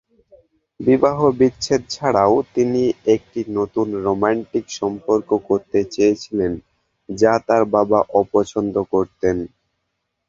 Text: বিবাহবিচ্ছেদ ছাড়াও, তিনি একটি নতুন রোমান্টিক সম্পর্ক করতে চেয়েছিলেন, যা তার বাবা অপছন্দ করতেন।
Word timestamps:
বিবাহবিচ্ছেদ 0.79 1.81
ছাড়াও, 1.89 2.35
তিনি 2.55 2.81
একটি 3.15 3.39
নতুন 3.57 3.87
রোমান্টিক 4.05 4.65
সম্পর্ক 4.79 5.29
করতে 5.49 5.79
চেয়েছিলেন, 5.93 6.51
যা 7.09 7.33
তার 7.47 7.63
বাবা 7.75 7.99
অপছন্দ 8.21 8.75
করতেন। 8.93 9.37